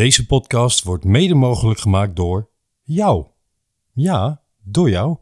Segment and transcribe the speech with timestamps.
[0.00, 2.50] Deze podcast wordt mede mogelijk gemaakt door
[2.82, 3.26] jou.
[3.92, 5.16] Ja, door jou.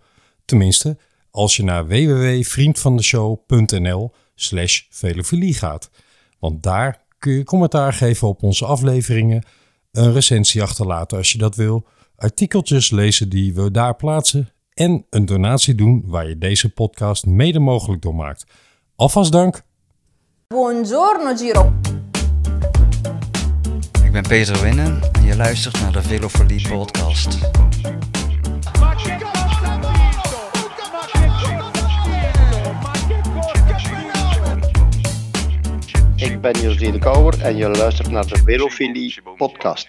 [0.45, 0.99] Tenminste,
[1.31, 5.91] als je naar www.vriendvandeshow.nl slash velofilie gaat.
[6.39, 9.45] Want daar kun je commentaar geven op onze afleveringen,
[9.93, 11.87] een recensie achterlaten als je dat wil,
[12.17, 17.59] artikeltjes lezen die we daar plaatsen en een donatie doen waar je deze podcast mede
[17.59, 18.45] mogelijk door maakt.
[18.97, 19.63] Alvast dank.
[20.47, 21.73] Buongiorno Giro.
[24.09, 27.39] Ik ben Peter Winnen en je luistert naar de Velofolie podcast.
[36.17, 39.89] Ik ben José de Kouwer en je luistert naar de Velofilie podcast.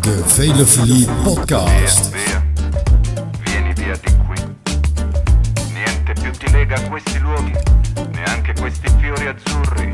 [0.00, 2.14] De Velofilie podcast.
[3.42, 4.44] Vieni via di qui.
[5.72, 7.52] Niente più ti lega a questi luoghi,
[8.50, 9.92] neanche questi fiori azzurri.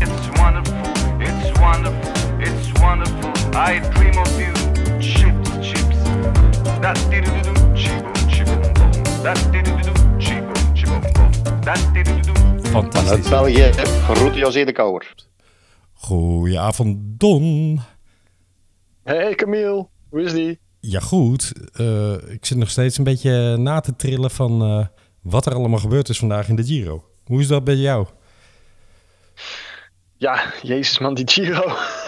[0.00, 3.32] It's wonderful, it's wonderful, it's wonderful.
[3.54, 4.52] I dream of you.
[5.00, 5.96] Chips, chips.
[6.80, 8.90] Dat didododo, chibo, chibo, bom.
[9.22, 11.00] Dat didododo, chibo, chibo.
[11.60, 12.32] Dat didododo.
[12.70, 13.28] Vanuit Fantastisch.
[13.28, 13.72] België,
[14.06, 15.14] groet José de Kouwer.
[15.92, 17.80] Goedenavond, Don.
[19.04, 20.58] Hey Camille, hoe is die?
[20.80, 21.52] Ja, goed.
[21.72, 24.86] Eh, ik zit nog steeds een beetje na te trillen van eh,
[25.22, 27.04] wat er allemaal gebeurd is vandaag in de Giro.
[27.24, 28.06] Hoe is dat bij jou?
[30.16, 31.64] Ja, jezus man, die Giro.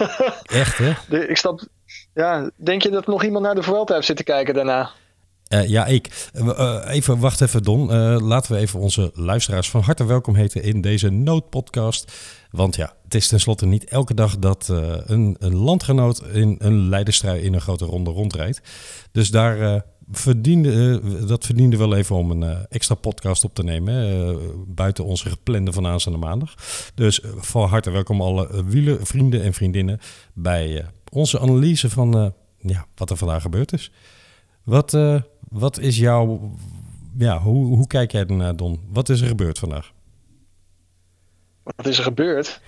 [0.61, 0.93] Echt, hè?
[1.09, 1.67] De- ik snap,
[2.13, 4.89] ja, denk je dat nog iemand naar de Vuelta heeft zitten kijken daarna?
[5.47, 6.29] Eh, ja, ik.
[6.87, 7.91] Even, wacht even, Don.
[8.23, 12.11] Laten we even onze luisteraars van harte welkom heten in deze noodpodcast.
[12.51, 16.89] Want ja, het is tenslotte niet elke dag dat eh, een, een landgenoot in een
[16.89, 18.61] leiderstrui in een grote ronde rondrijdt.
[19.11, 19.81] Dus daar eh,
[20.11, 24.39] verdiende, eh, dat verdiende wel even om een extra podcast op te nemen.
[24.67, 26.53] buiten onze geplande van aanstaande maandag.
[26.95, 29.99] Dus van harte welkom alle uh, wielervrienden en vriendinnen
[30.33, 33.91] bij onze analyse van ja, wat er vandaag gebeurd is.
[34.63, 34.97] Wat,
[35.49, 36.55] wat is jouw.
[37.17, 38.79] Ja, hoe, hoe kijk jij ernaar, Don?
[38.89, 39.91] Wat is er gebeurd vandaag?
[41.63, 42.61] Wat is er gebeurd?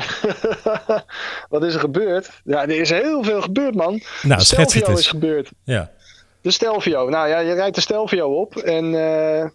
[1.48, 2.40] Wat is er gebeurd?
[2.44, 4.00] Ja, er is heel veel gebeurd, man.
[4.22, 5.50] Nou, Stelvio is gebeurd.
[5.64, 5.90] Ja.
[6.40, 7.08] De Stelvio.
[7.08, 9.48] Nou ja, je rijdt de Stelvio op en eh,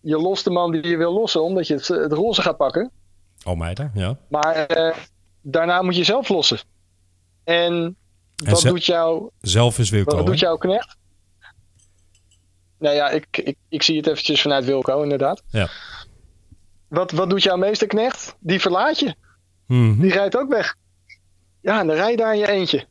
[0.00, 2.90] je lost de man die je wil lossen, omdat je het, het roze gaat pakken.
[3.42, 4.16] Almeida, ja.
[4.28, 4.96] Maar eh,
[5.42, 6.58] daarna moet je zelf lossen.
[7.44, 7.96] En
[8.36, 10.16] wat doet jouw Zelf is Wilco.
[10.16, 10.96] Wat doet jouw knecht?
[12.78, 15.42] Nou ja, ik, ik, ik zie het eventjes vanuit Wilco, inderdaad.
[15.50, 15.68] Ja.
[16.88, 18.36] Wat, wat doet jouw meesterknecht?
[18.38, 19.14] Die verlaat je.
[19.68, 20.00] Mhm.
[20.00, 20.76] Die rijdt ook weg.
[21.60, 22.86] Ja, en dan rij je daar in je eentje.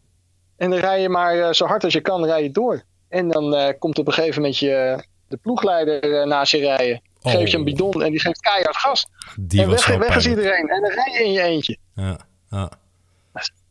[0.58, 2.84] En dan rij je maar eh, zo hard als je kan, rij je door.
[3.10, 7.02] En dan eh, komt op een gegeven moment je, de ploegleider eh, naast je rijden.
[7.22, 7.32] Oh.
[7.32, 9.08] Geeft je een bidon en die geeft keihard gas.
[9.40, 10.68] Die en weg, is iedereen.
[10.70, 11.78] En dan rij je in je eentje.
[11.96, 12.72] Ja, ja.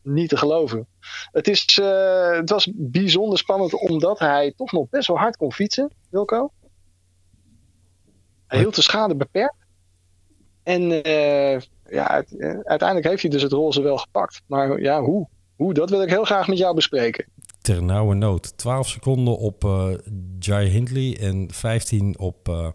[0.01, 0.87] Niet te geloven.
[1.31, 5.53] Het, is, eh, het was bijzonder spannend omdat hij toch nog best wel hard kon
[5.53, 6.51] fietsen, Wilco.
[8.47, 9.55] Hij hield de schade beperkt.
[10.63, 14.41] En eh, ja, eh, uiteindelijk heeft hij dus het roze wel gepakt.
[14.47, 15.27] Maar ja, hoe?
[15.55, 15.73] Hoe?
[15.73, 17.25] Dat wil ik heel graag met jou bespreken.
[17.61, 18.57] Ter nauwe nood.
[18.57, 19.89] 12 seconden op eh
[20.39, 22.67] Jai Hindley en 15 op eh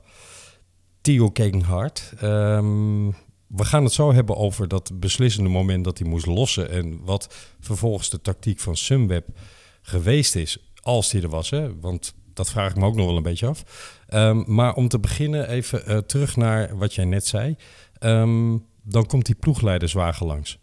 [1.00, 2.12] Theo Gegenhardt.
[2.20, 3.06] Ehm,
[3.46, 6.70] we gaan het zo hebben over dat beslissende moment dat hij moest lossen.
[6.70, 9.26] En wat vervolgens de tactiek van Sunweb
[9.82, 10.72] geweest is.
[10.80, 11.80] Als hij er was, hè?
[11.80, 13.64] want dat vraag ik me ook nog wel een beetje af.
[14.06, 17.56] Ehm, maar om te beginnen even terug naar wat jij net zei.
[17.98, 20.58] Ehm, dan komt die ploegleiderswagen langs.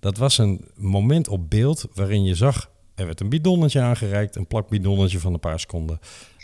[0.00, 2.70] Dat was een moment op beeld waarin je zag...
[2.94, 5.98] er werd een bidonnetje aangereikt, een plakbidonnetje van een paar seconden.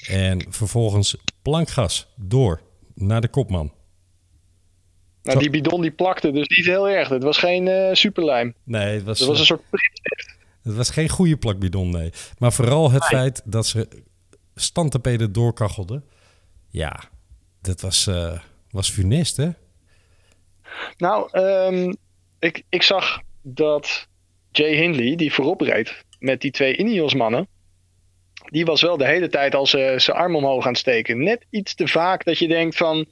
[0.08, 2.60] En vervolgens plankgas door
[2.94, 3.72] naar de kopman.
[5.22, 7.08] Nou, die bidon die plakte dus niet heel erg.
[7.08, 8.54] Het was geen eh, superlijm.
[8.64, 9.62] Nee, het was, Het was een soort
[10.62, 12.12] het was geen goede plakbidon, nee.
[12.38, 13.88] Maar vooral het feit dat ze
[14.54, 16.04] standtapeden doorkachelden.
[16.68, 17.00] Ja,
[17.60, 18.38] dat was, eh,
[18.70, 19.50] was funest, hè?
[20.96, 21.92] Nou, ehm,
[22.38, 24.08] ik, ik zag dat
[24.50, 27.48] Jay Hindley, die voorop reed met die twee Ineos mannen,
[28.50, 31.22] die was wel de hele tijd als zijn arm omhoog aan het steken.
[31.22, 33.06] Net iets te vaak dat je denkt van,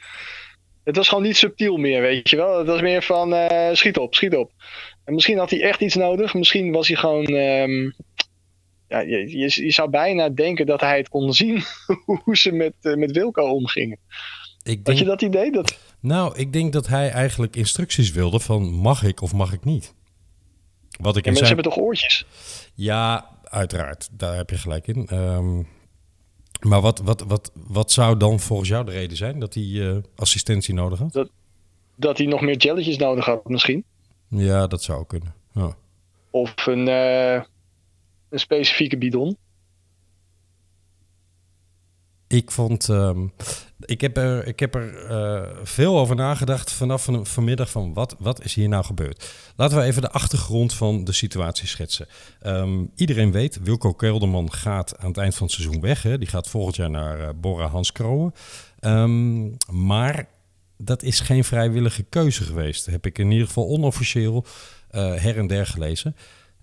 [0.85, 2.59] het was gewoon niet subtiel meer, weet je wel.
[2.59, 4.53] Het was meer van, eh, schiet op, schiet op.
[5.05, 6.35] En misschien had hij echt iets nodig.
[6.35, 7.91] Misschien was hij gewoon, ehm,
[8.89, 11.63] ja, je, je, je zou bijna denken dat hij het kon zien
[12.25, 13.99] hoe ze met, eh, met Wilco omgingen.
[14.63, 15.53] Ik Had denk, je dat idee?
[15.53, 19.65] Dat, Nou, ik denk dat hij eigenlijk instructies wilde van mag ik of mag ik
[19.65, 19.95] niet.
[21.01, 21.59] Wat ik in mensen zijn...
[21.59, 22.27] hebben toch oortjes?
[22.75, 24.09] Ja, uiteraard.
[24.13, 25.07] Daar heb je gelijk in.
[25.07, 25.63] Ehm,
[26.61, 29.97] Maar wat, wat, wat, wat zou dan volgens jou de reden zijn dat hij eh,
[30.17, 31.29] assistentie nodig had?
[31.97, 33.85] Dat hij nog meer jelletjes nodig had misschien.
[34.29, 35.35] Ja, dat zou kunnen.
[35.53, 35.77] Ja.
[36.31, 37.43] Of een, eh,
[38.29, 39.37] een specifieke bidon.
[42.27, 42.89] Ik vond.
[42.89, 43.27] ehm,
[43.85, 48.17] ik heb er, ik heb er eh, veel over nagedacht vanaf van, vanmiddag van wat,
[48.19, 49.35] wat is hier nou gebeurd.
[49.57, 52.07] Laten we even de achtergrond van de situatie schetsen.
[52.41, 56.03] Ehm, iedereen weet, Wilco Kelderman gaat aan het eind van het seizoen weg.
[56.03, 56.19] Hè?
[56.19, 58.35] Die gaat volgend jaar naar eh, Bora Hans Kroon.
[58.79, 60.29] Ehm, maar
[60.77, 62.87] dat is geen vrijwillige keuze geweest.
[62.87, 64.45] Heb ik in ieder geval onofficieel
[64.89, 66.17] eh, her en der gelezen.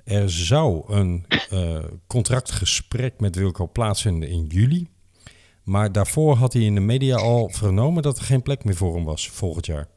[0.04, 4.88] Er zou een eh, contractgesprek met Wilco plaatsvinden in juli.
[5.68, 8.96] Maar daarvoor had hij in de media al vernomen dat er geen plek meer voor
[8.96, 9.88] hem was volgend jaar.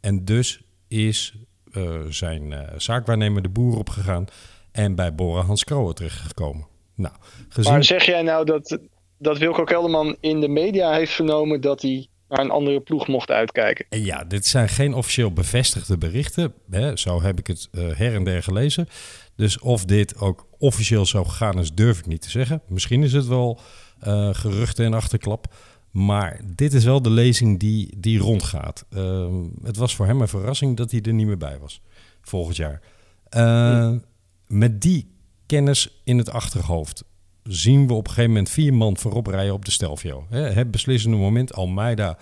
[0.00, 1.34] En dus is
[1.72, 4.24] eh, zijn eh, zaakwaarnemer de boer opgegaan
[4.72, 6.66] en bij Bora Hans Kroon terechtgekomen.
[6.94, 7.14] Nou,
[7.48, 7.72] gezien...
[7.72, 8.78] Maar zeg jij nou dat,
[9.18, 13.30] dat Wilco Kelderman in de media heeft vernomen dat hij naar een andere ploeg mocht
[13.30, 13.86] uitkijken?
[13.88, 16.54] En Ja, dit zijn geen officieel bevestigde berichten.
[16.70, 18.88] Hè, zo heb ik het eh, her en der gelezen.
[19.36, 22.62] Dus of dit ook officieel zo gegaan is, durf ik niet te zeggen.
[22.68, 23.60] Misschien is het wel
[24.04, 25.54] eh, geruchten en achterklap.
[25.90, 28.84] Maar dit is wel de lezing die, die rondgaat.
[28.90, 31.80] Ehm, het was voor hem een verrassing dat hij er niet meer bij was
[32.20, 32.80] volgend jaar.
[33.28, 33.92] Eh,
[34.46, 35.14] Met die
[35.46, 37.04] kennis in het achterhoofd
[37.42, 40.26] zien we op een gegeven moment vier man voorop rijden op de Stelvio.
[40.30, 42.18] Het beslissende moment, Almeida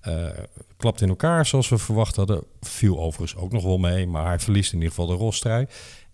[0.00, 0.28] eh,
[0.76, 2.44] klapt in elkaar zoals we verwacht hadden.
[2.60, 5.66] Viel overigens ook nog wel mee, maar hij verliest in ieder geval de rolstrui.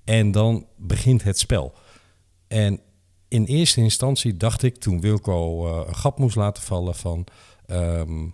[0.05, 1.75] En dan begint het spel.
[2.49, 2.81] En
[3.33, 7.25] in eerste instantie dacht ik, toen Wilco eh, een gat moest laten vallen van...
[7.67, 8.27] ehm,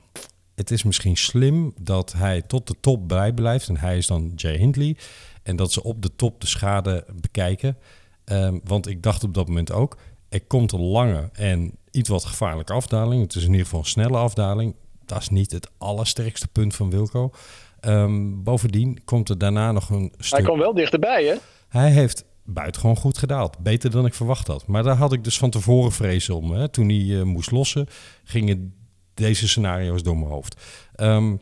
[0.55, 3.69] het is misschien slim dat hij tot de top bij blijft.
[3.69, 4.97] En hij is dan Jay Hindley.
[5.43, 7.77] En dat ze op de top de schade bekijken.
[8.25, 9.99] Ehm, want ik dacht op dat moment ook,
[10.29, 13.23] er komt een lange en iets wat gevaarlijke afdaling.
[13.23, 14.75] Het is in ieder geval een snelle afdaling.
[15.05, 17.31] Dat is niet het allersterkste punt van Wilco.
[17.81, 20.39] Ehm, bovendien komt er daarna nog een stuk...
[20.39, 21.35] Hij kwam wel dichterbij, hè?
[21.69, 22.25] Hij heeft
[22.55, 23.59] buitengewoon goed gedaald.
[23.59, 24.67] Beter dan ik verwacht had.
[24.67, 26.51] Maar daar had ik dus van tevoren vrees om.
[26.51, 26.69] Hè.
[26.69, 27.87] Toen hij eh, moest lossen,
[28.25, 28.75] gingen
[29.15, 30.61] deze scenario's door mijn hoofd.
[30.95, 31.37] Ehm,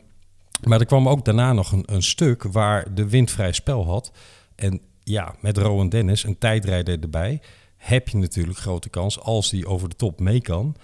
[0.63, 4.11] maar er kwam ook daarna nog een, stuk waar de wind vrij spel had.
[4.55, 7.41] En ja, met Rowan Dennis, een tijdrijder erbij,
[7.77, 10.75] heb je natuurlijk grote kans, als die over de top mee kan,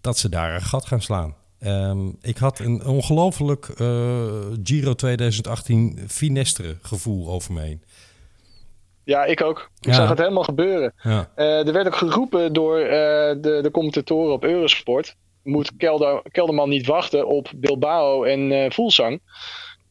[0.00, 1.34] dat ze daar een gat gaan slaan.
[1.58, 4.32] Ehm, ik had een ongelooflijk eh,
[4.62, 7.82] Giro 2018 finestere gevoel over me heen.
[9.04, 9.70] Ja, ik ook.
[9.80, 9.92] Ik Ja.
[9.94, 10.94] zag het helemaal gebeuren.
[11.02, 11.30] Ja.
[11.34, 12.88] Eh, er werd ook geroepen door eh,
[13.40, 15.16] de, de commentatoren op Eurosport.
[15.42, 19.20] Moet Kelder, Kelderman niet wachten op Bilbao en Voelsang?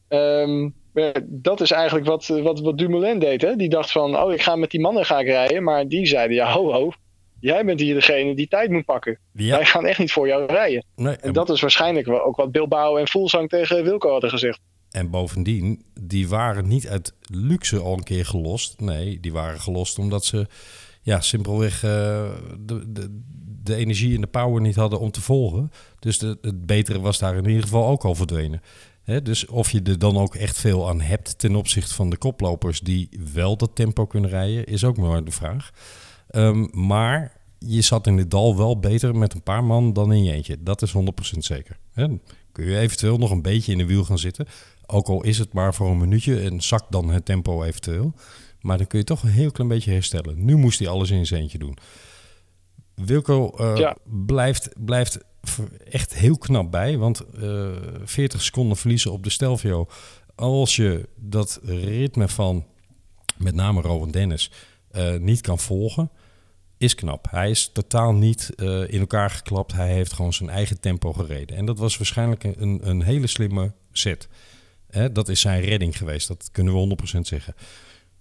[0.08, 3.42] Eh, dat is eigenlijk wat, wat, wat Dumoulin deed.
[3.42, 3.56] Hè?
[3.56, 5.64] Die dacht van, oh, ik ga met die mannen ga ik rijden.
[5.64, 6.92] Maar die zeiden, ja, ho, ho.
[7.40, 9.20] Jij bent hier degene die tijd moet pakken.
[9.34, 9.56] Ja.
[9.56, 10.86] Wij gaan echt niet voor jou rijden.
[10.96, 14.60] Nee, En dat is waarschijnlijk ook wat Bilbao en Voelsang tegen Wilco hadden gezegd.
[14.94, 18.80] En bovendien, die waren niet uit luxe al een keer gelost.
[18.80, 20.48] Nee, die waren gelost omdat ze
[21.02, 23.20] ja, simpelweg eh, de, de,
[23.64, 25.72] de energie en de power niet hadden om te volgen.
[26.00, 28.62] Dus het betere was daar in ieder geval ook al verdwenen.
[29.24, 32.80] Dus of je er dan ook echt veel aan hebt ten opzichte van de koplopers
[32.80, 35.72] die wel dat tempo kunnen rijden, is ook maar de vraag.
[36.28, 40.24] Ehm, maar je zat in het dal wel beter met een paar man dan in
[40.24, 40.64] je eentje.
[40.64, 41.78] Dat is 100% zeker.
[41.96, 42.22] Dan
[42.54, 44.48] kun je eventueel nog een beetje in de wiel gaan zitten.
[44.86, 48.14] Ook al is het maar voor een minuutje en zakt dan het tempo eventueel.
[48.62, 50.46] Maar dan kun je toch een heel klein beetje herstellen.
[50.46, 51.78] Nu moest hij alles in zijn eentje doen.
[52.96, 53.98] Wilco eh, Ja.
[54.04, 55.20] blijft, blijft
[55.90, 56.98] echt heel knap bij.
[56.98, 57.70] Want eh
[58.04, 59.88] 40 seconden verliezen op de Stelvio.
[60.36, 62.66] Als je dat ritme van
[63.38, 64.52] met name Rowan Dennis
[64.92, 66.12] eh, niet kan volgen,
[66.84, 67.28] is knap.
[67.30, 69.74] Hij is totaal niet eh, in elkaar geklapt.
[69.74, 71.58] Hij heeft gewoon zijn eigen tempo gereden.
[71.58, 74.28] En dat was waarschijnlijk een, een hele slimme set.
[74.90, 76.28] Hè, dat is zijn redding geweest.
[76.28, 77.56] Dat kunnen we 100% zeggen.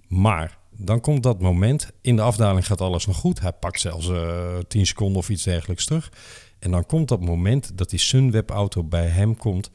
[0.09, 1.91] Maar dan komt dat moment.
[2.01, 3.41] In de afdaling gaat alles nog goed.
[3.41, 6.13] Hij pakt zelfs eh 10 seconden of iets dergelijks terug.
[6.59, 9.71] En dan komt dat moment dat die Sunweb-auto bij hem komt.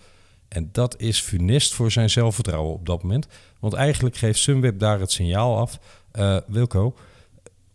[0.48, 3.28] En dat is funest voor zijn zelfvertrouwen op dat moment.
[3.60, 5.80] Want eigenlijk geeft Sunweb daar het signaal af.
[6.12, 6.96] eh, Wilco,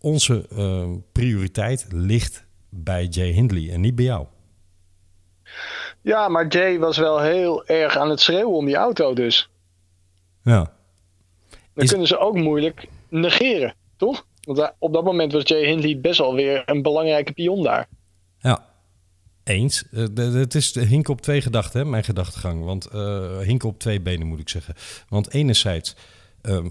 [0.02, 4.26] onze eh, prioriteit ligt bij Jay Hindley en niet bij jou.
[6.00, 9.50] Ja, maar Jay was wel heel erg aan het schreeuwen om die auto dus.
[10.42, 10.72] Ja,
[11.74, 14.26] Dan Is- kunnen ze ook moeilijk negeren, toch?
[14.42, 17.88] Want daar- op dat moment was Jay Hindley best wel weer een belangrijke pion daar.
[18.38, 18.70] ja.
[19.44, 19.84] Eens.
[19.90, 22.64] Eh, het is de hinken op twee gedachten, hè, mijn gedachtegang.
[22.64, 24.74] Want eh hinken op twee benen moet ik zeggen.
[25.08, 25.96] Want enerzijds
[26.42, 26.68] ehm,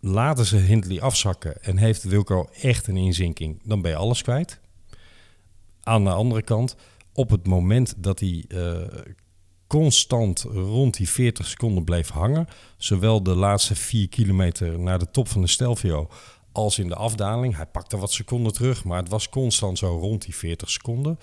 [0.00, 4.60] laten ze Hindley afzakken en heeft Wilco echt een inzinking, dan ben je alles kwijt.
[5.82, 6.76] Aan de andere kant,
[7.12, 9.00] op het moment dat hij eh,
[9.66, 15.28] constant rond die 40 seconden bleef hangen, zowel de laatste 4 kilometer naar de top
[15.28, 16.08] van de Stelvio
[16.52, 17.56] als in de afdaling.
[17.56, 21.18] Hij pakte wat seconden terug, maar het was constant zo rond die 40 seconden.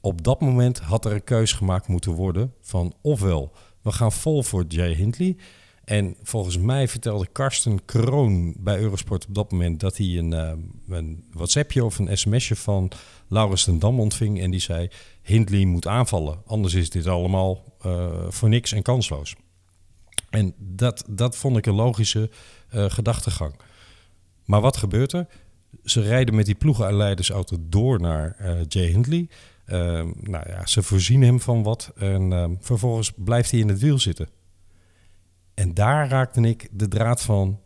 [0.00, 4.42] Op dat moment had er een keus gemaakt moeten worden van ofwel we gaan vol
[4.42, 5.36] voor Jay Hindley.
[5.84, 10.52] En volgens mij vertelde Karsten Kroon bij Eurosport op dat moment dat hij een, eh,
[10.88, 12.90] een WhatsAppje of een sms'je van
[13.28, 14.40] Laurens ten Dam ontving.
[14.40, 14.88] En die zei:
[15.22, 19.34] Hindley moet aanvallen, anders is dit allemaal eh, voor niks en kansloos.
[20.30, 22.30] En dat, dat vond ik een logische
[22.68, 23.54] eh, gedachtegang.
[24.44, 25.26] Maar wat gebeurt er?
[25.84, 28.36] Ze rijden met die ploegenleidersauto door naar
[28.68, 29.28] Jay Hindley.
[30.20, 34.28] Nou ja, ze voorzien hem van wat en vervolgens blijft hij in het wiel zitten.
[35.54, 37.60] En daar raakte ik de draad van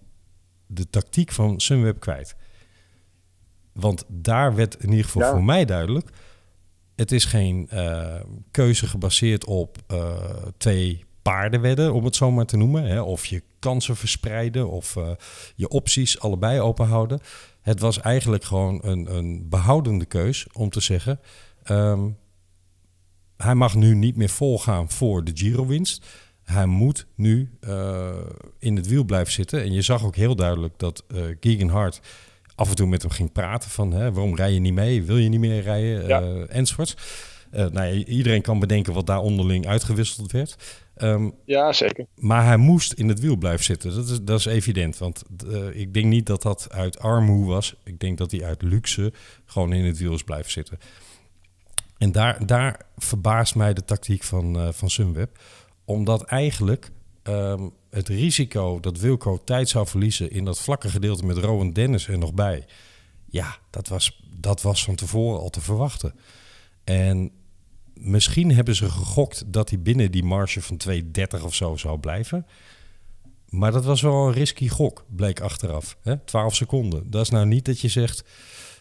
[0.67, 2.37] de tactiek van Sunweb kwijt.
[3.73, 5.31] Want daar werd in ieder geval Ja.
[5.31, 6.11] voor mij duidelijk...
[6.95, 10.17] het is geen eh, keuze gebaseerd op eh,
[10.57, 12.85] twee paardenwedden, om het zo maar te noemen.
[12.85, 13.01] Hè?
[13.01, 15.11] Of je kansen verspreiden of eh,
[15.55, 17.21] je opties allebei openhouden.
[17.61, 21.21] Het was eigenlijk gewoon een, een behoudende keus om te zeggen...
[21.63, 22.09] ehm,
[23.37, 26.07] hij mag nu niet meer volgaan voor de Giro-winst.
[26.47, 28.15] Hij moet nu eh,
[28.59, 29.63] in het wiel blijven zitten.
[29.63, 32.01] En je zag ook heel duidelijk dat eh Keegan Hart
[32.55, 33.93] af en toe met hem ging praten van...
[33.93, 35.03] Hè, waarom rij je niet mee?
[35.03, 36.07] Wil je niet meer rijden?
[36.07, 36.21] Ja.
[36.21, 36.97] Eh, enzovoorts.
[37.51, 40.57] Nou iedereen kan bedenken wat daar onderling uitgewisseld werd.
[40.97, 42.07] Ehm, Ja, zeker.
[42.17, 43.95] maar hij moest in het wiel blijven zitten.
[43.95, 44.99] Dat is, dat is evident.
[44.99, 45.23] Want
[45.73, 47.75] ik denk niet dat dat uit armoe was.
[47.85, 49.13] Ik denk dat hij uit luxe
[49.45, 50.79] gewoon in het wiel is blijven zitten.
[51.99, 55.39] En daar, daar verbaast mij de tactiek van, van Sunweb.
[55.87, 56.91] Omdat eigenlijk
[57.23, 60.31] ehm, het risico dat Wilco tijd zou verliezen...
[60.31, 62.67] in dat vlakke gedeelte met Rowan Dennis er nog bij...
[63.27, 66.15] ja, dat was, dat was van tevoren al te verwachten.
[66.85, 67.31] En
[67.95, 72.47] misschien hebben ze gegokt dat hij binnen die marge van 2,30 of zo zou blijven.
[73.49, 75.97] Maar dat was wel een risky gok, bleek achteraf.
[76.03, 76.19] Hè?
[76.19, 77.11] 12 seconden.
[77.11, 78.25] Dat is nou niet dat je zegt,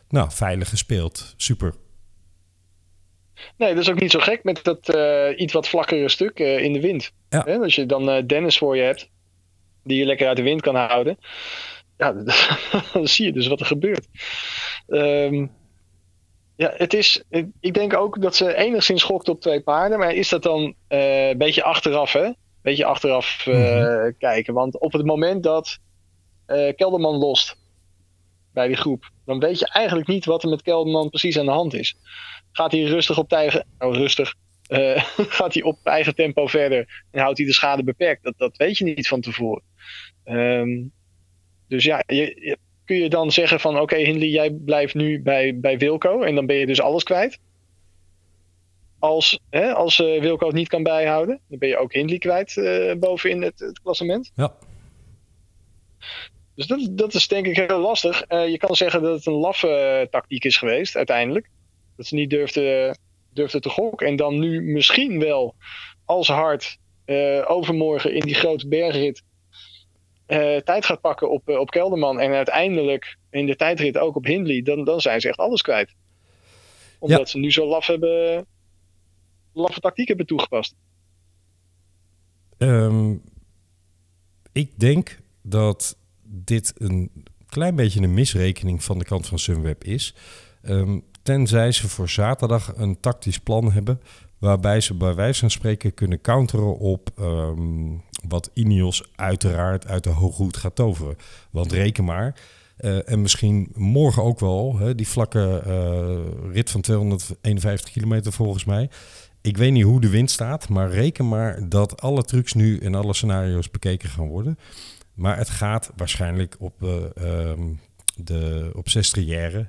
[0.10, 1.76] nou, veilig gespeeld, super.
[3.58, 6.64] Nee, dat is ook niet zo gek met dat eh, iets wat vlakkere stuk eh,
[6.64, 7.12] in de wind.
[7.30, 7.40] Ja.
[7.40, 9.10] Als je dan eh, Dennis voor je hebt,
[9.84, 11.18] die je lekker uit de wind kan houden.
[11.98, 12.12] Ja,
[12.94, 14.08] dan zie je dus wat er gebeurt.
[14.88, 15.46] Ehm,
[16.56, 17.24] ja, het is,
[17.60, 20.00] ik- denk ook dat ze enigszins schokt op twee paarden.
[20.00, 22.30] Maar is dat dan een beetje achteraf, hè?
[22.62, 24.54] Beetje achteraf eh, kijken.
[24.54, 25.78] Want op het moment dat
[26.76, 27.56] Kelderman lost
[28.56, 31.52] bij die groep, dan weet je eigenlijk niet wat er met Kelderman precies aan de
[31.52, 31.96] hand is.
[32.52, 34.34] Gaat hij rustig op eigen, oh, rustig,
[34.68, 35.04] eh,
[35.38, 38.24] gaat hij op eigen tempo verder en houdt hij de schade beperkt?
[38.24, 39.64] Dat, dat weet je niet van tevoren.
[40.24, 40.84] Ehm,
[41.68, 45.78] dus ja, je- kun je dan zeggen van oké Hindley, jij blijft nu bij, bij
[45.78, 47.40] Wilco en dan ben je dus alles kwijt.
[49.00, 52.58] Als, hè, als eh, Wilco het niet kan bijhouden, dan ben je ook Hindley kwijt
[52.58, 54.32] eh, bovenin het, het klassement.
[54.36, 54.54] Ja,
[56.56, 58.22] Dus dat, dat is denk ik heel lastig.
[58.22, 61.50] Eh, je kan zeggen dat het een laffe eh, tactiek is geweest uiteindelijk.
[61.96, 62.98] Dat ze niet durfden,
[63.34, 64.08] durfden te gokken.
[64.08, 65.56] En dan nu misschien wel
[66.06, 69.24] als hard eh, overmorgen in die grote bergrit
[70.64, 72.20] tijd gaat pakken op, op Kelderman.
[72.20, 74.62] En uiteindelijk in de tijdrit ook op Hindley.
[74.62, 75.94] Dan, dan zijn ze echt alles kwijt.
[77.00, 77.26] Omdat Ja.
[77.26, 78.46] ze nu zo laf hebben,
[79.54, 80.76] laffe tactiek hebben toegepast.
[82.58, 83.14] Ehm,
[84.52, 85.98] ik denk dat
[86.44, 87.12] dit een
[87.46, 90.16] klein beetje een misrekening van de kant van Sunweb is.
[90.62, 94.02] Ehm, tenzij ze voor zaterdag een tactisch plan hebben.
[94.38, 100.10] Waarbij ze bij wijze van spreken kunnen counteren op ehm, wat Ineos uiteraard uit de
[100.10, 101.16] hooghoed gaat toveren.
[101.52, 102.36] Want reken maar.
[102.78, 108.66] eh, en misschien morgen ook wel, hè, die vlakke eh, rit van 251 kilometer volgens
[108.66, 108.90] mij.
[109.42, 112.96] Ik weet niet hoe de wind staat, maar reken maar dat alle trucs nu en
[112.96, 114.58] alle scenario's bekeken gaan worden.
[115.16, 117.74] Maar het gaat waarschijnlijk op, eh ehm,
[118.16, 118.88] de, op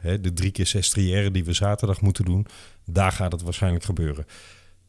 [0.00, 2.46] hè, de drie keer Sestriere die we zaterdag moeten doen.
[2.84, 4.26] Daar gaat het waarschijnlijk gebeuren.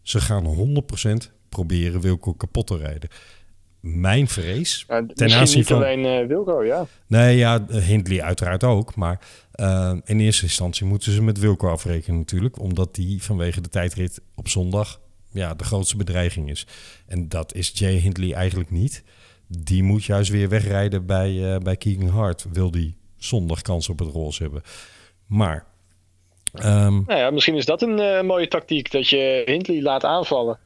[0.01, 3.09] Ze gaan 100% proberen Wilco kapot te rijden.
[3.79, 5.75] Mijn vrees, Ja, ten aanzien niet van...
[5.75, 6.87] alleen eh, Wilco, ja.
[7.07, 8.95] Nee, ja, Hindley uiteraard ook.
[8.95, 9.19] Maar
[9.51, 12.59] eh, in eerste instantie moeten ze met Wilco afrekenen natuurlijk.
[12.59, 14.99] Omdat die vanwege de tijdrit op zondag
[15.31, 16.67] ja, de grootste bedreiging is.
[17.07, 19.03] En dat is Jay Hindley eigenlijk niet.
[19.47, 22.45] Die moet juist weer wegrijden bij, eh, bij Keegan Hart.
[22.51, 24.61] Wil die zondag kans op het roze hebben.
[25.27, 25.65] Maar...
[26.53, 28.91] ehm, Nou ja, misschien is dat een eh, mooie tactiek.
[28.91, 30.59] Dat je Hindley laat aanvallen.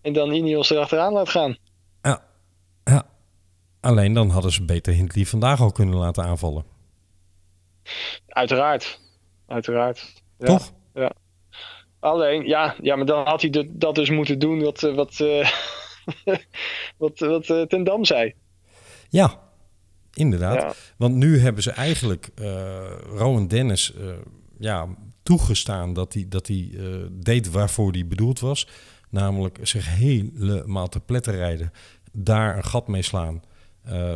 [0.00, 1.56] En dan Ineos erachteraan laat gaan.
[2.02, 2.22] ja,
[2.84, 3.06] ja,
[3.80, 6.64] alleen dan hadden ze beter Hindley vandaag al kunnen laten aanvallen.
[8.26, 9.00] Uiteraard.
[9.46, 10.22] Uiteraard.
[10.38, 10.46] Ja.
[10.46, 10.72] Toch?
[12.00, 15.20] Alleen, ja, ja, maar dan had hij dat dus moeten doen wat, eh, wat,
[16.96, 18.34] wat, wat eh, Ten Dam zei.
[19.08, 19.40] Ja,
[20.14, 20.62] inderdaad.
[20.62, 20.72] Ja.
[20.96, 24.08] Want nu hebben ze eigenlijk eh Rowan Dennis eh,
[24.58, 24.88] ja,
[25.22, 26.70] toegestaan dat hij, dat hij
[27.12, 28.68] deed waarvoor hij bedoeld was.
[29.10, 31.72] Namelijk zich helemaal te pletten rijden.
[32.12, 33.42] Daar een gat mee slaan.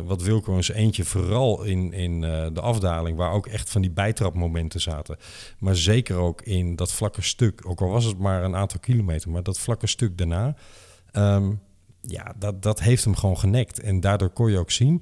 [0.05, 4.81] Wat Wilco zijn eentje, vooral in, in de afdaling, waar ook echt van die bijtrapmomenten
[4.81, 5.17] zaten.
[5.59, 9.29] Maar zeker ook in dat vlakke stuk, ook al was het maar een aantal kilometer,
[9.31, 10.55] maar dat vlakke stuk daarna.
[11.11, 11.51] ehm,
[12.07, 13.79] ja, dat, dat heeft hem gewoon genekt.
[13.79, 15.01] En daardoor kon je ook zien,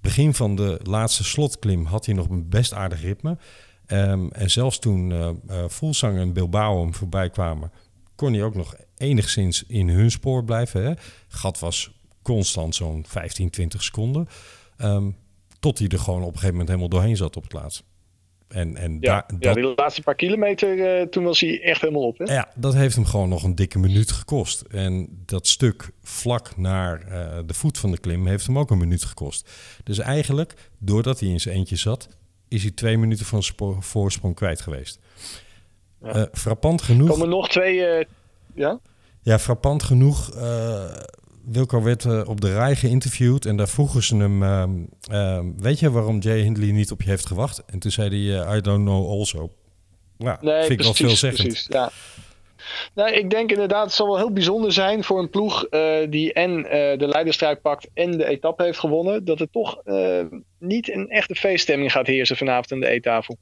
[0.00, 3.38] begin van de laatste slotklim had hij nog een best aardig ritme.
[3.86, 7.72] Ehm, en zelfs toen eh, Voelsang en Bilbao hem voorbij kwamen,
[8.14, 10.84] kon hij ook nog enigszins in hun spoor blijven.
[10.84, 10.92] Hè?
[11.28, 11.92] Gat was
[12.22, 14.28] constant zo'n 15, 20 seconden.
[14.76, 15.10] Ehm,
[15.60, 17.84] tot hij er gewoon op een gegeven moment helemaal doorheen zat op het laatst.
[18.54, 22.18] En, en Ja, dat, die laatste paar kilometer, eh, toen was hij echt helemaal op.
[22.18, 22.34] Hè?
[22.34, 24.60] ja, dat heeft hem gewoon nog een dikke minuut gekost.
[24.60, 28.78] En dat stuk vlak naar eh, de voet van de klim heeft hem ook een
[28.78, 29.50] minuut gekost.
[29.84, 32.08] Dus eigenlijk, doordat hij in zijn eentje zat,
[32.48, 33.42] is hij twee minuten van
[33.80, 34.98] voorsprong kwijt geweest.
[36.02, 36.08] Ja.
[36.08, 37.08] Eh, frappant genoeg.
[37.08, 38.06] komen nog twee...
[38.54, 38.80] ja?
[39.22, 40.30] Ja, frappant genoeg.
[41.46, 44.70] Wilco werd eh, op de rij geïnterviewd en daar vroegen ze hem: ehm,
[45.10, 47.62] ehm, Weet je waarom Jay Hindley niet op je heeft gewacht?
[47.66, 49.50] En toen zei hij: eh, I don't know also.
[50.18, 51.48] Ja, Nee, vind ik wel veelzeggend.
[51.48, 51.66] precies.
[51.70, 51.90] Ja.
[52.94, 56.32] Nou, ik denk inderdaad, het zal wel heel bijzonder zijn voor een ploeg eh, die
[56.32, 56.62] en
[56.98, 59.24] de leiderstrijd pakt en de etappe heeft gewonnen.
[59.24, 59.82] Dat het toch
[60.58, 63.36] niet een echte feeststemming gaat heersen vanavond aan de eettafel.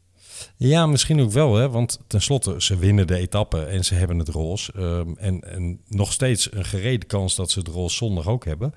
[0.56, 1.70] Ja, misschien ook wel, hè?
[1.70, 4.72] want tenslotte, ze winnen de etappe en ze hebben het roze.
[4.76, 8.75] Ehm, en, en nog steeds een gerede kans dat ze het roze zondag ook hebben.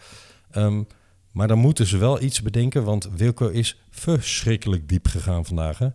[0.52, 0.84] Ehm,
[1.32, 5.78] maar dan moeten ze wel iets bedenken, want Wilco is verschrikkelijk diep gegaan vandaag.
[5.78, 5.88] Hè?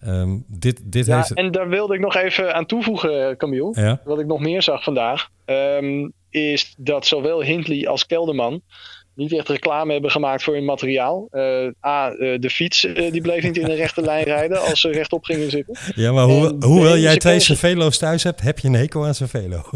[0.00, 1.34] Ehm, dit dit Ja, heeft...
[1.34, 3.70] en daar wilde ik nog even aan toevoegen, Camille.
[3.80, 4.00] Ja?
[4.04, 5.30] Wat ik nog meer zag vandaag,
[6.30, 8.62] is dat zowel Hindley als Kelderman
[9.18, 11.28] niet echt reclame hebben gemaakt voor hun materiaal.
[11.30, 14.80] Eh, A, eh, de fiets eh, die bleef niet in een rechte lijn rijden als
[14.80, 15.76] ze rechtop gingen zitten.
[15.94, 19.14] Ja, maar hoe, hoewel jij twee kregen- Cervelo's thuis hebt, heb je een hekel aan
[19.14, 19.62] Cervelo.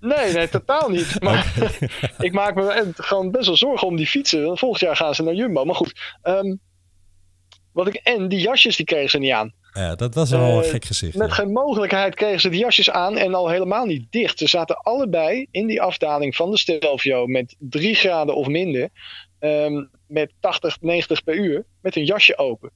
[0.00, 1.16] Nee, nee, totaal niet.
[1.22, 1.54] Maar
[2.18, 4.58] ik maak me gewoon best wel zorgen om die fietsen.
[4.58, 5.64] Volgend jaar gaan ze naar Jumbo.
[5.64, 6.54] Maar goed, ehm,
[7.72, 9.52] wat ik, en die jasjes die kregen ze niet aan.
[9.76, 11.16] Ja, dat was wel een Eh, gek gezicht.
[11.16, 11.34] Met ja.
[11.34, 14.38] geen mogelijkheid kregen ze die jasjes aan en al helemaal niet dicht.
[14.38, 18.88] Ze zaten allebei in die afdaling van de Stelvio met 3 graden of minder.
[19.38, 21.64] ehm, met 80, 90 per uur.
[21.82, 22.70] Met een jasje open.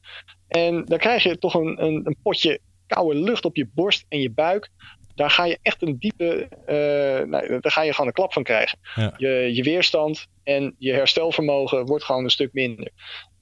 [0.48, 4.20] En dan krijg je toch een, een, een potje koude lucht op je borst en
[4.20, 4.68] je buik.
[5.14, 6.48] Daar ga je echt een diepe.
[6.66, 8.78] eh, nou, daar ga je gewoon een klap van krijgen.
[8.94, 9.14] Ja.
[9.16, 12.90] Je, je weerstand en je herstelvermogen wordt gewoon een stuk minder.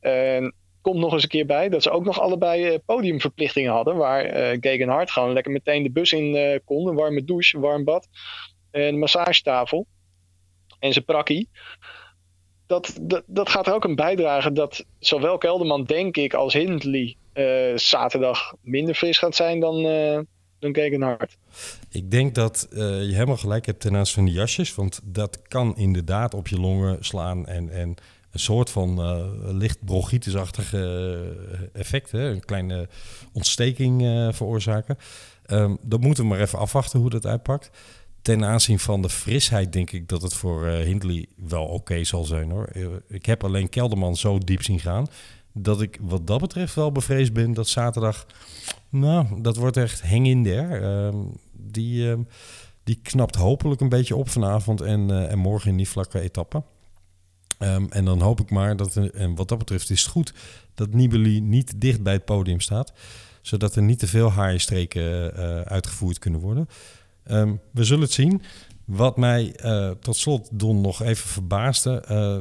[0.01, 0.55] En
[0.89, 3.97] komt nog eens een keer bij dat ze ook nog allebei eh, podiumverplichtingen hadden.
[3.97, 6.89] Waar eh Gegan Hart gewoon lekker meteen de bus in eh, kon.
[6.89, 8.09] Een warme douche, een warm bad.
[8.71, 9.87] En een massagetafel.
[10.79, 11.49] En zijn prakkie.
[12.67, 17.17] Dat, dat, dat gaat er ook aan bijdragen dat zowel Kelderman, denk ik, als Hindley
[17.75, 20.19] zaterdag minder fris gaat zijn dan, eh
[20.59, 21.37] dan Gegan Hart.
[21.91, 24.75] Ik denk dat je helemaal gelijk hebt ten aanzien van die jasjes.
[24.75, 27.97] Want dat kan inderdaad op je longen slaan en, en
[28.39, 30.81] een soort van eh, licht bronchitisachtig eh,
[31.73, 32.11] effect.
[32.11, 32.31] Hè?
[32.31, 32.89] Een kleine
[33.33, 34.99] ontsteking eh, veroorzaken.
[35.45, 37.71] Ehm, dat moeten we maar even afwachten hoe dat uitpakt.
[38.23, 42.51] Ten aanzien van de frisheid denk ik dat het voor Hindley wel oké zal zijn
[42.51, 42.69] hoor.
[43.09, 45.07] Ik heb alleen Kelderman zo diep zien gaan.
[45.53, 48.27] Dat ik wat dat betreft wel bevreesd ben dat zaterdag
[48.89, 50.79] nou, dat wordt echt hang in there.
[50.79, 51.17] Ehm,
[51.53, 52.23] die, ehm,
[52.85, 56.63] die knapt hopelijk een beetje op vanavond en, en morgen in die vlakke etappe.
[57.59, 60.35] Ehm, en dan hoop ik maar dat, en wat dat betreft is het goed,
[60.75, 62.93] dat Nibali niet dicht bij het podium staat.
[63.43, 66.69] Zodat er niet te veel haaienstreken eh, uitgevoerd kunnen worden.
[67.25, 68.43] Ehm, we zullen het zien.
[68.85, 72.01] Wat mij eh, tot slot, Don, nog even verbaasde.
[72.01, 72.39] eh,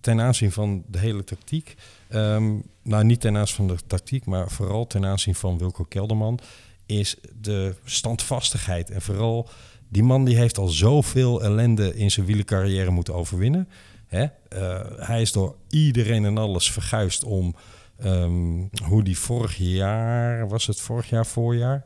[0.00, 1.74] ten aanzien van de hele tactiek.
[2.08, 6.38] Ehm, nou, niet ten aanzien van de tactiek, maar vooral ten aanzien van Wilco Kelderman.
[6.86, 8.90] Is de standvastigheid.
[8.90, 9.48] En vooral
[9.88, 13.68] die man die heeft al zoveel ellende in zijn wielercarrière moeten overwinnen.
[14.08, 14.26] Hè?
[14.48, 17.54] Eh, hij is door iedereen en alles verguisd om
[17.98, 21.84] ehm, hoe die vorig jaar, was het vorig jaar, voorjaar,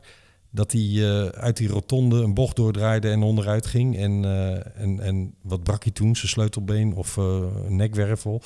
[0.49, 3.97] dat hij eh, uit die rotonde een bocht doordraaide en onderuit ging.
[3.97, 6.15] En, eh, en, en wat brak hij toen?
[6.15, 7.19] Zijn sleutelbeen of
[7.67, 8.41] nekwervel?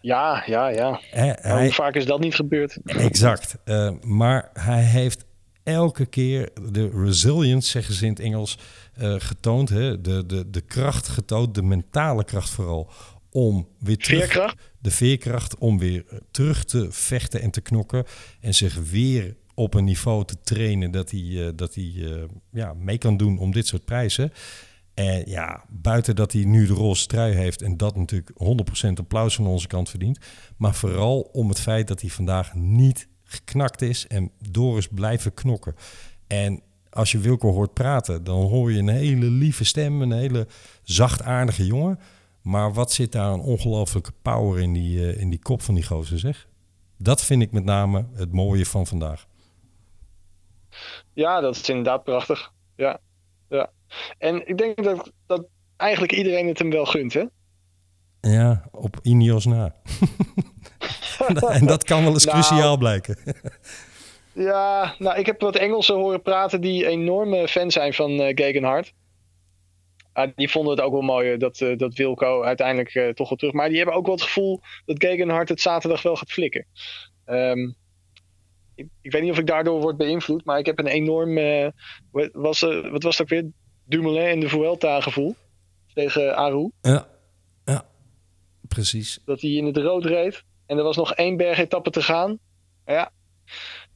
[0.00, 1.00] Ja, ja, ja.
[1.10, 2.78] Hij, Hoe vaak is dat niet gebeurd?
[2.84, 3.56] Exact.
[4.02, 5.24] Maar hij heeft
[5.62, 8.58] elke keer de resilience, zeggen ze in het Engels,
[8.98, 9.68] getoond.
[9.68, 10.00] Hè?
[10.00, 12.90] De, de, de kracht getoond, de mentale kracht vooral.
[13.38, 14.72] Om weer terug, Veerkracht?
[14.78, 18.04] de veerkracht om weer eh, terug te vechten en te knokken.
[18.40, 22.22] En zich weer op een niveau te trainen dat hij, eh, dat hij eh,
[22.52, 24.32] ja, mee kan doen om dit soort prijzen.
[24.94, 29.34] En ja, buiten dat hij nu de roze trui heeft en dat natuurlijk 100% applaus
[29.34, 30.18] van onze kant verdient.
[30.56, 35.34] Maar vooral om het feit dat hij vandaag niet geknakt is en door is blijven
[35.34, 35.74] knokken.
[36.26, 40.46] En als je Wilco hoort praten, dan hoor je een hele lieve stem, een hele
[40.82, 41.98] zachtaardige jongen.
[42.42, 45.84] Maar wat zit daar een ongelooflijke power in die, eh, in die kop van die
[45.84, 46.48] gozer, zeg.
[46.96, 49.26] Dat vind ik met name het mooie van vandaag.
[51.12, 52.52] Ja, dat is inderdaad prachtig.
[52.76, 53.00] Ja,
[53.48, 53.70] ja.
[54.18, 55.46] En ik denk dat, dat
[55.76, 57.24] eigenlijk iedereen het hem wel gunt, hè?
[58.20, 59.74] Ja, op Ineos na.
[61.58, 62.36] en dat kan wel eens Nou.
[62.38, 63.16] cruciaal blijken.
[64.32, 68.92] Ja, nou, ik heb wat Engelsen horen praten die enorme fan zijn van eh Gegenhard.
[70.18, 73.28] Ah, die vonden het ook wel mooi eh, dat, eh, dat Wilco uiteindelijk eh, toch
[73.28, 73.52] wel terug.
[73.52, 76.66] Maar die hebben ook wel het gevoel dat Gegenhard het zaterdag wel gaat flikken.
[77.24, 77.60] Ehm,
[78.74, 81.34] ik, ik weet niet of ik daardoor word beïnvloed, maar ik heb een enorm.
[82.10, 83.50] wat, was, wat was dat ook weer?
[83.84, 85.36] Dumoulin en de Vuelta gevoel
[85.94, 86.70] tegen Aru.
[86.80, 87.08] ja,
[87.64, 87.88] ja,
[88.68, 89.20] precies.
[89.24, 90.44] dat hij in het rood reed.
[90.66, 92.38] En er was nog één bergetappe te gaan.
[92.86, 93.10] Ja,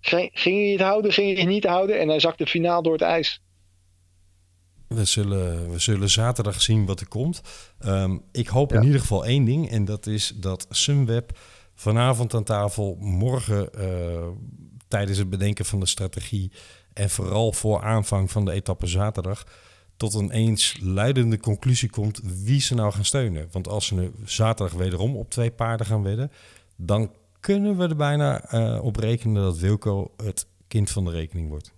[0.00, 1.98] ging, ging hij het houden, ging hij het niet houden.
[1.98, 3.41] En hij zakte finaal door het ijs.
[4.94, 7.40] We zullen, we zullen zaterdag zien wat er komt.
[7.78, 9.70] Ehm, ik hoop in ieder geval één ding.
[9.70, 11.38] En dat is dat Sunweb
[11.74, 14.28] vanavond aan tafel, morgen eh,
[14.88, 16.52] tijdens het bedenken van de strategie
[16.92, 19.44] en vooral voor aanvang van de etappe zaterdag
[19.96, 23.48] tot een eens luidende conclusie komt wie ze nou gaan steunen.
[23.50, 26.30] Want als ze nu zaterdag wederom op twee paarden gaan wedden,
[26.76, 31.48] dan kunnen we er bijna eh, op rekenen dat Wilco het kind van de rekening
[31.48, 31.72] wordt.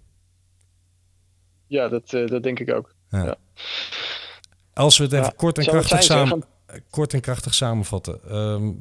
[1.66, 2.93] Ja, dat, eh, dat denk ik ook.
[3.22, 3.36] Ja.
[4.74, 6.44] Als we het even kort, en krachtig samen,
[6.90, 8.20] kort en krachtig samenvatten.
[8.28, 8.72] ehm,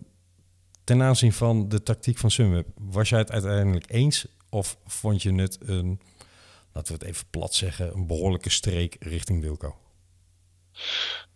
[0.84, 4.26] ten aanzien van de tactiek van Sunweb, was jij het uiteindelijk eens?
[4.50, 6.00] Of vond je het een,
[6.74, 9.76] laten we het even plat zeggen, een behoorlijke streek richting Wilco?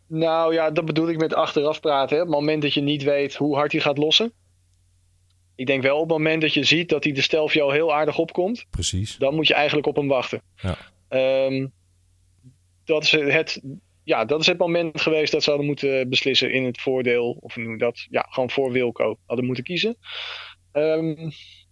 [0.08, 2.16] Nou ja, dat bedoel ik met achteraf praten.
[2.16, 2.22] Hè.
[2.22, 4.32] Op het moment dat je niet weet hoe hard hij gaat lossen.
[5.56, 8.18] Ik denk wel op het moment dat je ziet dat hij de Stelvio heel aardig
[8.18, 8.66] opkomt.
[8.70, 9.18] Precies.
[9.18, 10.42] dan moet je eigenlijk op hem wachten.
[10.56, 10.78] Ja.
[11.08, 11.68] Ehm,
[12.88, 13.62] dat, is het,
[14.04, 17.54] ja, dat is het moment geweest dat ze hadden moeten beslissen in het voordeel, of
[17.54, 19.98] hoe noem je dat, ja, gewoon voor Wilco hadden moeten kiezen.
[20.72, 21.30] Ehm,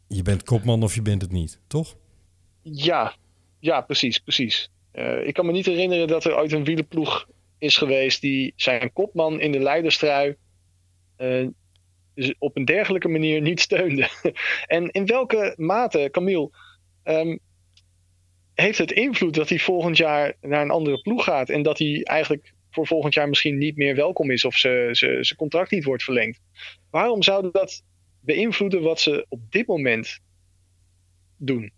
[0.07, 1.95] Je bent kopman of je bent het niet, toch?
[2.61, 3.15] ja,
[3.59, 4.69] ja, precies, precies.
[4.91, 8.93] Eh, ik kan me niet herinneren dat er ooit een wielerploeg is geweest die zijn
[8.93, 10.35] kopman in de leiderstrui
[11.15, 11.47] eh,
[12.15, 14.09] dus op een dergelijke manier niet steunde.
[14.67, 16.49] en in welke mate, Camille,
[17.03, 17.37] ehm,
[18.55, 22.03] heeft het invloed dat hij volgend jaar naar een andere ploeg gaat en dat hij
[22.03, 26.39] eigenlijk voor volgend jaar misschien niet meer welkom is of zijn contract niet wordt verlengd?
[26.89, 27.83] Waarom zou dat
[28.19, 30.19] beïnvloeden wat ze op dit moment
[31.37, 31.71] doen?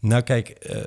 [0.00, 0.82] Nou kijk, eh,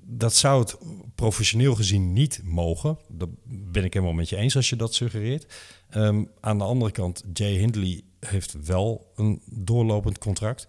[0.00, 0.78] dat zou het
[1.14, 2.98] professioneel gezien niet mogen.
[3.08, 5.46] Dat ben ik helemaal met je eens als je dat suggereert.
[5.90, 10.66] Ehm, aan de andere kant, Jay Hindley heeft wel een doorlopend contract.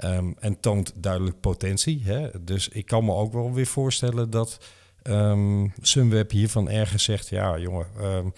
[0.00, 2.02] Ehm, en toont duidelijk potentie.
[2.04, 2.44] Hè?
[2.44, 4.58] Dus ik kan me ook wel weer voorstellen dat
[5.02, 7.28] ehm Sunweb hiervan ergens zegt...
[7.28, 8.28] ja jongen, ehm,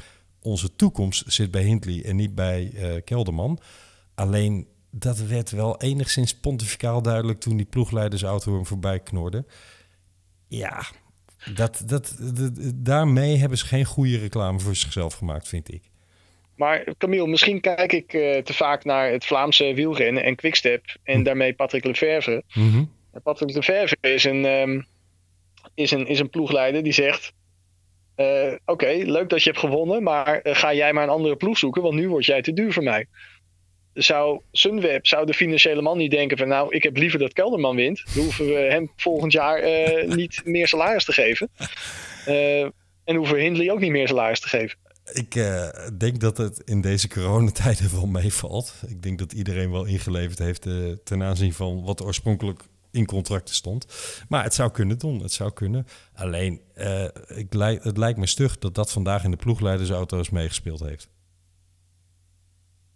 [0.43, 3.59] onze toekomst zit bij Hindley en niet bij eh, Kelderman.
[4.15, 9.45] Alleen dat werd wel enigszins pontificaal duidelijk toen die ploegleidersauto hem voorbij knorde.
[10.49, 10.85] Ja,
[11.55, 15.91] dat, dat, dat- daarmee hebben ze geen goede reclame voor zichzelf gemaakt, vind ik.
[16.57, 21.23] Maar Camille, misschien kijk ik eh, te vaak naar het Vlaamse wielrennen en Quickstep en
[21.23, 22.43] daarmee Patrick Lefevre.
[22.55, 22.85] Mhm.
[23.13, 24.81] En Patrick Lefevre is een, ehm,
[25.75, 27.33] is een, is een ploegleider die zegt...
[28.15, 31.59] eh, Oké, leuk dat je hebt gewonnen, maar eh, ga jij maar een andere ploeg
[31.59, 33.07] zoeken, want nu word jij te duur voor mij.
[33.95, 37.77] Zou Sunweb, zou de financiële man niet denken van nou, ik heb liever dat Kelderman
[37.77, 38.03] wint.
[38.15, 39.63] Dan hoeven we hem volgend jaar
[40.07, 41.51] niet meer salaris te geven.
[43.05, 44.79] En hoeven we Hindley ook niet meer salaris te geven.
[45.13, 48.75] Ik eh, denk dat het in deze coronatijden wel meevalt.
[48.87, 53.55] Ik denk dat iedereen wel ingeleverd heeft eh, ten aanzien van wat oorspronkelijk in contracten
[53.55, 53.87] stond.
[54.29, 55.87] Maar het zou kunnen doen, het zou kunnen.
[56.15, 61.09] Alleen, eh, ik, het lijkt me stug dat dat vandaag in de ploegleidersauto's meegespeeld heeft.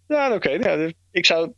[0.07, 0.57] Ja, oké.
[0.57, 1.51] nou, ik zou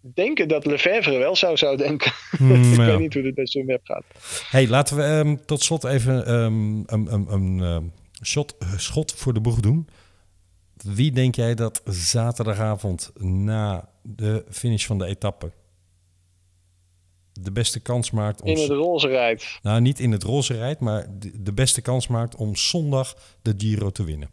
[0.00, 2.12] denken dat Lefevre wel zou, zou denken.
[2.36, 2.86] Hmm, ik ja.
[2.86, 4.04] weet niet hoe dit bij Sunweb gaat.
[4.50, 7.84] Hey, laten we ehm, tot slot even ehm, een, ehm,
[8.22, 9.88] shot, schot voor de boeg doen.
[10.82, 15.52] Wie denk jij dat zaterdagavond na de finish van de etappe
[17.40, 18.48] de beste kans maakt om...
[18.48, 19.58] In het roze rijdt.
[19.62, 23.90] Nou, niet in het roze rijdt, maar de, beste kans maakt om zondag de Giro
[23.90, 24.30] te winnen.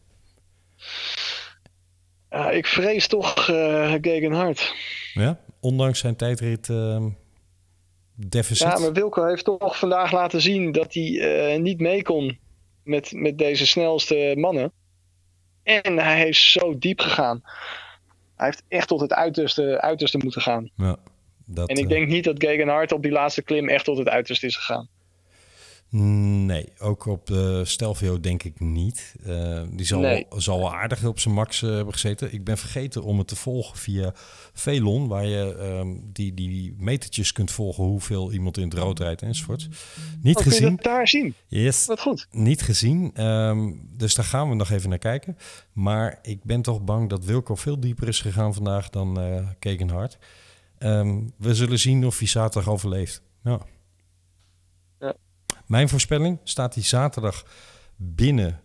[2.29, 4.75] Ja, ik vrees toch eh Gegenhard.
[5.13, 5.39] Ja?
[5.59, 7.09] Ondanks zijn tijdrit ehm,
[8.15, 8.67] deficit.
[8.67, 12.39] Ja, maar Wilco heeft toch vandaag laten zien dat hij eh, niet mee kon
[12.83, 14.71] met, met deze snelste mannen.
[15.63, 17.41] En hij heeft zo diep gegaan.
[18.35, 20.69] Hij heeft echt tot het uiterste, uiterste moeten gaan.
[20.75, 20.95] Ja,
[21.45, 24.09] dat, En ik eh, denk niet dat Gegenhard op die laatste klim echt tot het
[24.09, 24.87] uiterste is gegaan.
[25.93, 29.15] Nee, ook op de Stelvio denk ik niet.
[29.25, 30.25] Eh, die zal, Nee.
[30.37, 32.33] zal wel aardig op zijn max eh, hebben gezeten.
[32.33, 34.13] Ik ben vergeten om het te volgen via
[34.53, 39.21] Velon, waar je ehm, die, die metertjes kunt volgen hoeveel iemand in het rood rijdt
[39.21, 39.67] enzovoort.
[40.21, 40.75] Niet Oh, kun je gezien.
[40.75, 41.33] dat daar zien?
[41.47, 42.27] Yes, Wat goed.
[42.31, 43.11] niet gezien.
[43.13, 45.37] Ehm, dus daar gaan we nog even naar kijken.
[45.73, 50.17] Maar ik ben toch bang dat Wilco veel dieper is gegaan vandaag dan eh Kegenhard.
[50.77, 53.21] Ehm, we zullen zien of hij zaterdag overleeft.
[53.43, 53.59] Ja.
[55.71, 57.45] Mijn voorspelling staat hij zaterdag
[57.95, 58.59] binnen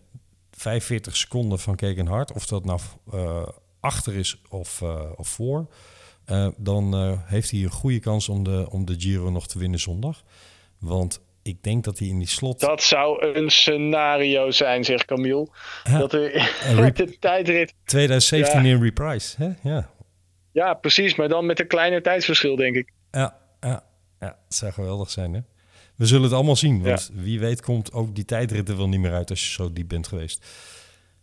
[0.51, 2.31] 45 seconden van Kegenhard.
[2.31, 2.79] Of dat nou
[3.11, 3.47] eh,
[3.79, 5.67] achter is of, eh, of voor.
[6.25, 9.79] Eh, dan heeft hij een goede kans om de, om de Giro nog te winnen
[9.79, 10.23] zondag.
[10.79, 12.59] Want ik denk dat hij in die slot...
[12.59, 15.47] Dat zou een scenario zijn, zegt Camille.
[15.83, 15.97] Ja.
[15.97, 16.31] Dat er
[16.75, 17.73] met Rip- de tijdrit...
[17.85, 18.69] 2017 Ja.
[18.75, 19.35] in reprise.
[19.43, 19.69] Hè?
[19.69, 19.89] Ja.
[20.51, 21.15] Ja, precies.
[21.15, 22.91] Maar dan met een kleiner tijdsverschil, denk ik.
[23.11, 23.83] Ja, ja,
[24.19, 25.33] ja, het zou geweldig zijn.
[25.33, 25.39] Hè?
[25.97, 26.83] We zullen het allemaal zien.
[26.83, 29.73] Want wie weet komt ook die tijdrit er wel niet meer uit als je zo
[29.73, 30.45] diep bent geweest.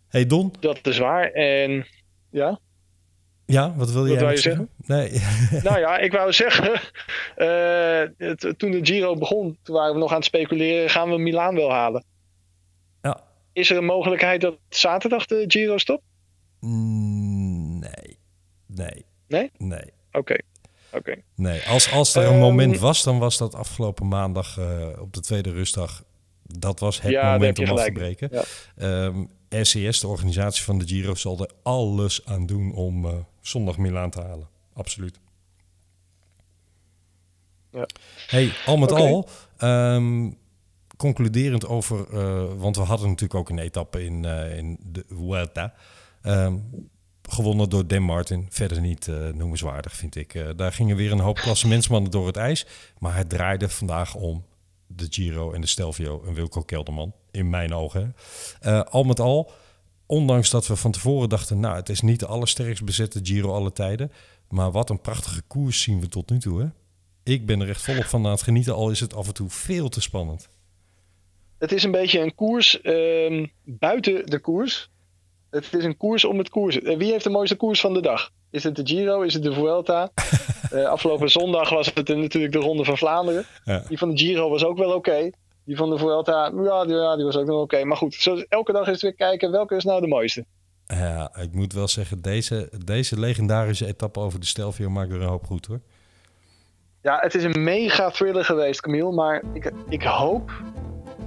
[0.07, 1.31] hey Don, Dat is waar.
[1.31, 1.85] En
[2.29, 2.59] ja,
[3.45, 4.69] ja, wat wil jij je zeggen?
[4.77, 5.11] Nee,
[5.63, 6.73] nou ja, ik wou zeggen,
[7.35, 11.17] eh, het- toen de Giro begon, toen waren we nog aan het speculeren, gaan we
[11.17, 12.03] Milaan wel halen?
[13.01, 13.23] ja.
[13.53, 16.03] Is er een mogelijkheid dat zaterdag de Giro stopt?
[16.59, 18.17] Mm, nee,
[18.67, 19.51] nee, Nee?
[19.57, 19.93] nee.
[20.11, 20.35] Oké,
[21.35, 25.13] Nee, als, als er een Ehm, moment was, dan was dat afgelopen maandag eh, op
[25.13, 26.03] de tweede rustdag.
[26.43, 28.29] Dat was het Ja, moment om af te breken.
[28.31, 28.43] Ja.
[28.77, 33.77] Ehm, RCS, de organisatie van de Giro, zal er alles aan doen om eh, zondag
[33.77, 34.47] Milaan te halen.
[34.73, 35.19] Absoluut.
[37.71, 37.85] Ja.
[38.27, 40.31] Hey, al met al, ehm,
[40.97, 44.25] concluderend over, eh, want we hadden natuurlijk ook een etappe in,
[44.57, 45.73] in de Vuelta.
[46.21, 46.55] Ehm,
[47.29, 48.47] gewonnen door Dan Martin.
[48.49, 50.33] Verder niet eh, noemenswaardig, vind ik.
[50.33, 52.65] Eh, daar gingen weer een hoop klassementsmannen door het ijs.
[52.99, 54.45] Maar het draaide vandaag om
[54.87, 57.13] de Giro en de Stelvio en Wilco Kelderman.
[57.31, 58.15] In mijn ogen.
[58.59, 59.51] Eh, al met al,
[60.05, 61.59] ondanks dat we van tevoren dachten...
[61.59, 64.11] nou, het is niet de allersterkst bezette Giro alle tijden.
[64.49, 66.67] Maar wat een prachtige koers zien we tot nu toe, hè?
[67.23, 69.49] Ik ben er echt volop van aan het genieten, al is het af en toe
[69.49, 70.47] veel te spannend.
[71.57, 74.89] Het is een beetje een koers ehm, buiten de koers.
[75.55, 76.81] Het is een koers om het koers.
[76.81, 78.29] Eh, Wie heeft de mooiste koers van de dag?
[78.51, 79.21] Is het de Giro?
[79.21, 80.09] Is het de Vuelta?
[80.71, 83.45] Eh, afgelopen zondag was het natuurlijk de Ronde van Vlaanderen.
[83.63, 83.83] Ja.
[83.87, 85.29] Die van de Giro was ook wel oké.
[85.65, 87.83] Die van de Vuelta, ja, die, ja, die was ook nog oké.
[87.83, 90.45] Maar goed, zo, elke dag is het weer kijken welke is nou de mooiste.
[90.85, 95.27] Ja, ik moet wel zeggen, deze, deze legendarische etappe over de Stelvio maakt er een
[95.27, 95.79] hoop goed, hoor.
[97.01, 99.11] Ja, het is een mega thriller geweest, Camille.
[99.11, 100.51] Maar ik, ik hoop,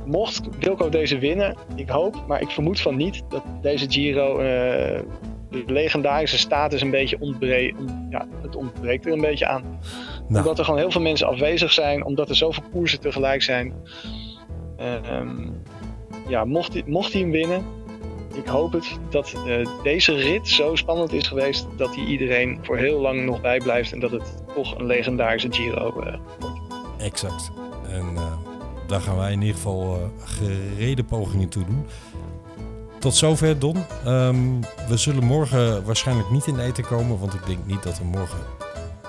[0.09, 5.01] mocht Wilco deze winnen, ik hoop, maar ik vermoed van niet, dat deze Giro eh,
[5.51, 7.79] de legendarische status een beetje ontbreekt.
[8.11, 9.63] Ja, het ontbreekt er een beetje aan.
[10.29, 13.73] Nou, Omdat er gewoon heel veel mensen afwezig zijn, omdat er zoveel koersen tegelijk zijn.
[14.77, 15.49] Ehm,
[16.29, 17.65] ja, mocht, hij- mocht hij hem winnen,
[18.35, 22.77] ik hoop het dat eh, deze rit zo spannend is geweest dat hij iedereen voor
[22.77, 26.61] heel lang nog bijblijft en dat het toch een legendarische Giro eh, wordt.
[26.99, 27.51] exact.
[27.89, 28.15] En
[28.89, 31.87] daar gaan wij in ieder geval eh, gereden pogingen toe doen.
[32.99, 33.77] Tot zover, Don.
[34.05, 38.05] Ehm, we zullen morgen waarschijnlijk niet in eten komen, want ik denk niet dat er
[38.05, 38.39] morgen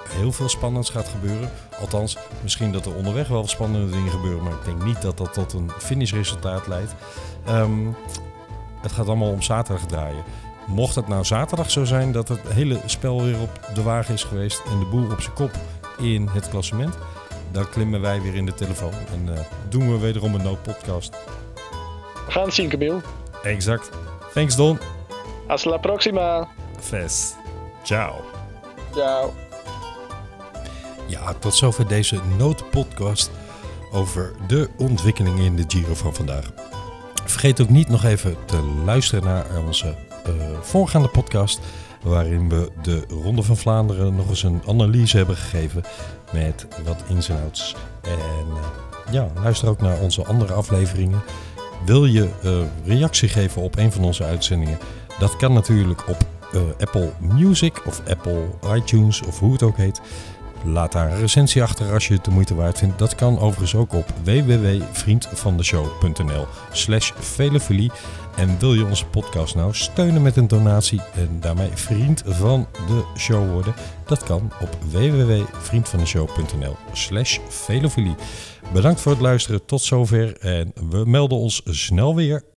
[0.09, 1.49] heel veel spannends gaat gebeuren.
[1.79, 5.33] Althans, misschien dat er onderweg wel spannende dingen gebeuren, maar ik denk niet dat dat
[5.33, 6.95] tot een finishresultaat leidt.
[7.45, 7.87] Ehm,
[8.81, 10.23] het gaat allemaal om zaterdag draaien.
[10.67, 14.23] Mocht het nou zaterdag zo zijn dat het hele spel weer op de wagen is
[14.23, 15.51] geweest en de boel op zijn kop
[15.97, 16.97] in het klassement,
[17.51, 21.15] dan klimmen wij weer in de telefoon en eh, doen we wederom een noodpodcast.
[22.25, 23.01] We gaan zien, Camille.
[23.43, 23.89] Exact.
[24.33, 24.79] Thanks Don.
[25.47, 26.47] Hasta la próxima.
[26.79, 27.33] Fes.
[27.83, 28.15] Ciao.
[28.93, 29.33] Ciao.
[31.07, 33.31] Ja, tot zover deze noodpodcast
[33.91, 36.51] over de ontwikkelingen in de Giro van vandaag.
[37.25, 41.59] Vergeet ook niet nog even te luisteren naar onze eh, voorgaande podcast,
[42.03, 45.83] waarin we de Ronde van Vlaanderen nog eens een analyse hebben gegeven
[46.33, 47.75] met wat ins en outs.
[48.01, 51.21] En eh, ja, luister ook naar onze andere afleveringen.
[51.85, 54.77] Wil je eh, reactie geven op een van onze uitzendingen?
[55.19, 56.17] Dat kan natuurlijk op
[56.53, 60.01] eh, Apple Music of Apple iTunes of hoe het ook heet.
[60.63, 62.99] Laat daar een recensie achter als je het de moeite waard vindt.
[62.99, 67.91] Dat kan overigens ook op www.vriendvandeshow.nl slash velofilie.
[68.35, 73.03] En wil je onze podcast nou steunen met een donatie en daarmee vriend van de
[73.17, 73.73] show worden?
[74.05, 78.15] Dat kan op www.vriendvandeshow.nl slash velofilie.
[78.73, 82.43] Bedankt voor het luisteren, tot zover en we melden ons snel weer